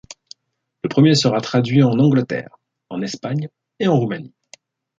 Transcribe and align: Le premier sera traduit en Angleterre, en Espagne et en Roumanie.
Le 0.81 0.89
premier 0.89 1.13
sera 1.13 1.41
traduit 1.41 1.83
en 1.83 1.99
Angleterre, 1.99 2.57
en 2.89 3.03
Espagne 3.03 3.49
et 3.79 3.87
en 3.87 3.97
Roumanie. 3.99 4.33